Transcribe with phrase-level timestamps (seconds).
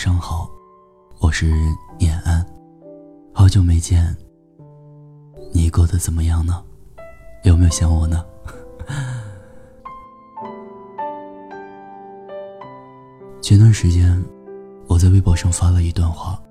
[0.00, 0.50] 上好，
[1.18, 1.52] 我是
[1.98, 2.42] 念安，
[3.34, 4.16] 好久没见，
[5.52, 6.64] 你过得怎么样呢？
[7.44, 8.24] 有没有想我呢？
[13.42, 14.24] 前段时间，
[14.88, 16.42] 我在微博上发了一段话。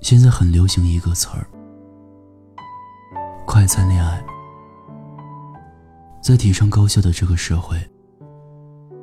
[0.00, 1.46] 现在很流行一个词儿——
[3.46, 4.24] 快餐恋爱。
[6.22, 7.76] 在提倡高效的这个社会，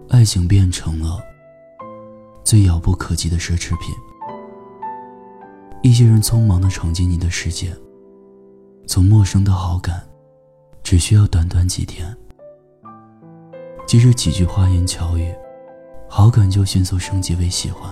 [0.09, 1.19] 爱情变成了
[2.43, 3.95] 最遥不可及的奢侈品。
[5.81, 7.75] 一些人匆忙的闯进你的世界，
[8.87, 10.01] 从陌生的好感，
[10.81, 12.15] 只需要短短几天，
[13.85, 15.33] 接着几句花言巧语。
[16.07, 17.89] 好感就迅速升级为喜欢，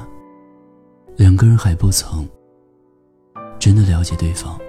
[1.16, 2.30] 两个人还不曾
[3.58, 4.60] 真的了解对方，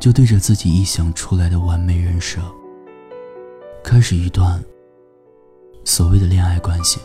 [0.00, 2.40] 就对着自己臆想出来的完美人设，
[3.84, 4.60] 开始一段
[5.84, 6.98] 所谓的恋爱关系。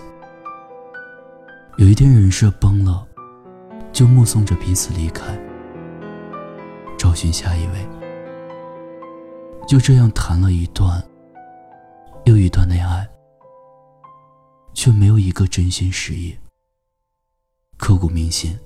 [1.81, 3.07] 有一天人设崩了，
[3.91, 5.35] 就目送着彼此离开，
[6.95, 7.89] 找寻下一位。
[9.67, 11.03] 就这样谈了一段
[12.25, 13.09] 又一段恋爱。
[14.75, 16.37] 却没有一个真心实意、
[17.77, 18.57] 刻骨铭心。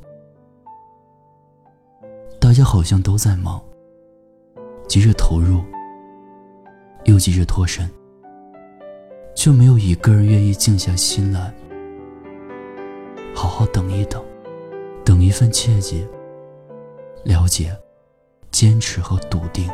[2.39, 3.63] 大家好像都在忙，
[4.89, 5.63] 急着投入，
[7.05, 7.89] 又急着脱身，
[9.35, 11.53] 却没有一个人愿意静下心来，
[13.35, 14.23] 好好等一等，
[15.03, 16.07] 等一份切记、
[17.23, 17.77] 了解、
[18.49, 19.69] 坚持和笃定。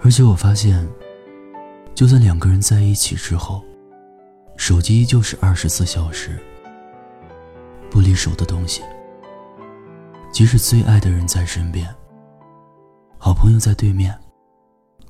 [0.00, 0.86] 而且我发现。
[1.94, 3.62] 就算两个人在一起之后，
[4.56, 6.36] 手机依旧是二十四小时
[7.88, 8.82] 不离手的东西。
[10.32, 11.88] 即使最爱的人在身边，
[13.16, 14.12] 好朋友在对面，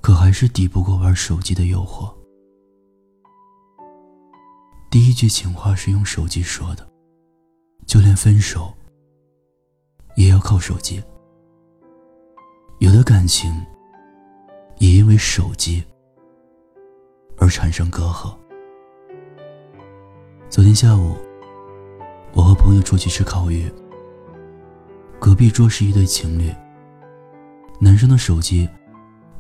[0.03, 2.13] 可还是抵不过玩手机的诱惑。
[4.95, 6.89] 第一句情话是用手机说的，
[7.85, 8.73] 就连分手
[10.15, 11.03] 也要靠手机。
[12.79, 13.53] 有的感情
[14.79, 15.83] 也因为手机。
[17.39, 18.33] 而产生隔阂。
[20.49, 21.17] 昨天下午，
[22.33, 23.69] 我和朋友出去吃烤鱼。
[25.19, 26.55] 隔壁桌是一对情侣。
[27.81, 28.69] 男生的手机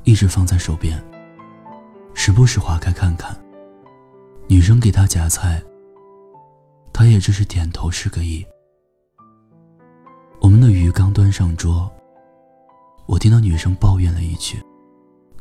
[0.02, 1.00] 一直放在手边，
[2.12, 3.43] 时不时划开看看。
[4.46, 5.62] 女生给他夹菜，
[6.92, 8.44] 他也只是点头示个意。
[10.40, 11.90] 我们的鱼刚端上桌，
[13.06, 14.62] 我听到女生抱怨了一句：“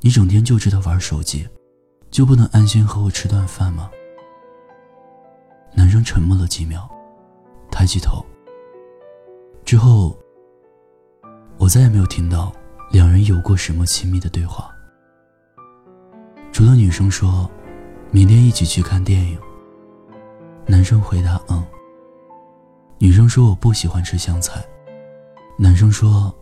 [0.02, 1.48] 你整天就知道玩手机。”
[2.14, 3.90] 就不能安心和我吃顿饭吗？
[5.74, 6.88] 男生沉默了几秒，
[7.72, 8.24] 抬起头。
[9.66, 10.16] 之后，
[11.58, 12.54] 我再也没有听到
[12.92, 14.72] 两人有过什么亲密的对话，
[16.52, 17.50] 除了女生说
[18.14, 19.38] ：“明天一起去看电影。”
[20.68, 21.66] 男生回答：“嗯。”
[23.00, 24.64] 女生说：“我不喜欢吃香菜。”
[25.58, 26.34] 男生说：“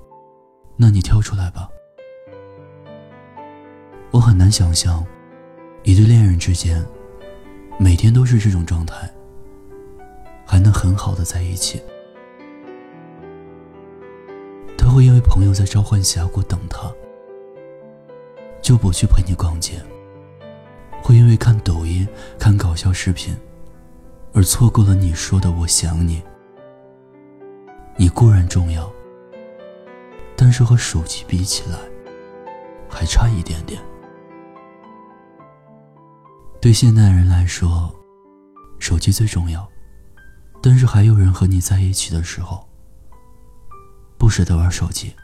[0.75, 1.69] 那你挑出来吧。”
[4.11, 5.03] 我很难想象。
[5.83, 6.85] 一对恋人之间，
[7.79, 9.09] 每天都是这种状态，
[10.45, 11.81] 还能很好的在一起。
[14.77, 16.91] 他会因为朋友在召唤峡谷等他，
[18.61, 19.77] 就不去陪你逛街；
[21.01, 22.07] 会因为看抖音、
[22.39, 23.35] 看搞笑视频，
[24.33, 26.21] 而错过了你说的“我想你”。
[27.97, 28.91] 你固然重要，
[30.35, 31.77] 但是和手机比起来，
[32.89, 33.81] 还差一点点。
[36.61, 37.93] 对现代人来说，
[38.79, 39.67] 手机最重要。
[40.63, 42.67] 但是还有人和你在一起的时候，
[44.17, 45.15] 不舍得玩手机，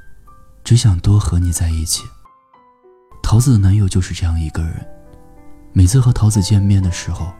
[0.63, 2.03] 只想多和你在一起。
[3.21, 4.96] 桃子的男友就是这样一个人。
[5.77, 7.31] 每次和桃子见面的时候，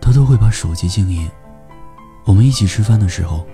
[0.00, 1.28] 他都会把手机静音。
[2.24, 3.44] 我们一起吃饭的时候，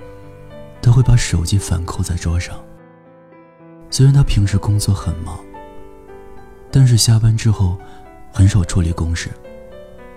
[0.82, 2.54] 他会把手机反扣在桌上。
[3.88, 5.40] 虽然他平时工作很忙，
[6.70, 7.78] 但是下班之后
[8.30, 9.30] 很少处理公事。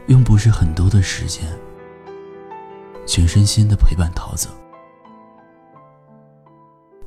[0.07, 1.47] 用不是很多的时间，
[3.05, 4.49] 全身心的陪伴桃子。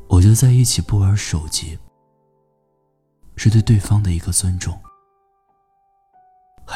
[0.09, 1.79] 我觉得在一起不玩手机，
[3.37, 4.81] 是对对方的一个尊重，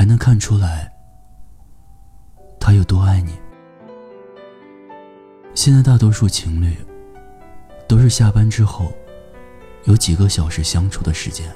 [0.04, 0.92] 才能看出来
[2.60, 3.32] 他有多爱你。
[5.54, 6.76] 现在大多数情侣，
[7.88, 8.92] 都是下班之后，
[9.84, 11.50] 有几个小时相处的时间，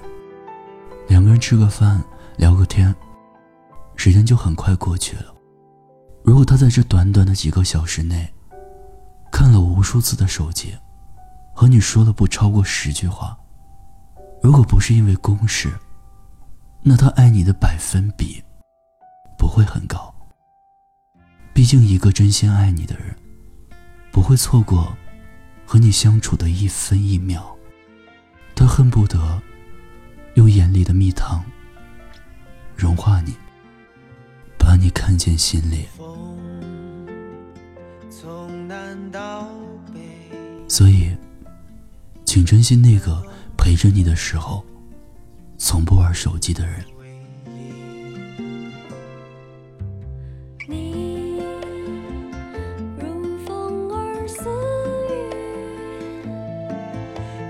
[1.08, 2.02] 两个人吃个饭，
[2.38, 2.94] 聊个天。
[3.96, 5.26] 时间就很快过去了。
[6.24, 8.32] 如果他在这短短的几个小时内，
[9.30, 10.74] 看了无数次的手机，
[11.54, 13.36] 和你说了不超过十句话，
[14.42, 15.70] 如果不是因为公事，
[16.88, 18.42] 那他爱你的百分比
[19.36, 20.14] 不会很高。
[21.52, 23.14] 毕竟，一个真心爱你的人，
[24.10, 24.96] 不会错过
[25.66, 27.54] 和你相处的一分一秒。
[28.54, 29.38] 他恨不得
[30.36, 31.44] 用眼里的蜜糖
[32.74, 33.36] 融化你，
[34.58, 35.86] 把你看见心里。
[40.66, 41.14] 所以，
[42.24, 43.22] 请珍惜那个
[43.58, 44.64] 陪着你的时候，
[45.58, 46.84] 从不玩手机的人。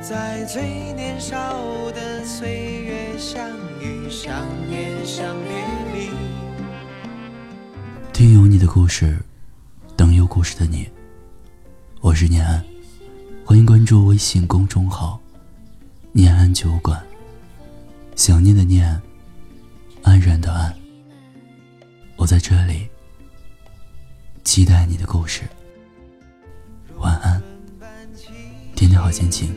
[0.01, 0.63] 在最
[0.95, 1.55] 年少
[1.93, 3.47] 的岁月相
[3.79, 5.51] 遇、相恋、相别
[5.93, 6.11] 离。
[8.11, 9.19] 听有你的故事，
[9.95, 10.89] 等有故事的你。
[12.01, 12.65] 我是念安，
[13.45, 15.21] 欢迎关注微信公众号
[16.13, 16.99] “念安酒馆”。
[18.19, 19.01] 想念的念，
[20.03, 20.75] 安然的安。
[22.17, 22.89] 我在这里，
[24.43, 25.43] 期待你的故事。
[26.97, 27.41] 晚安，
[28.75, 29.55] 天天好心情。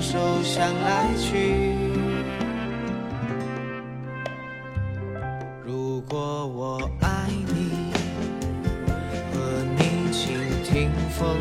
[0.00, 1.74] 手相来去。
[5.64, 7.92] 如果我爱你，
[9.32, 11.36] 和你倾听风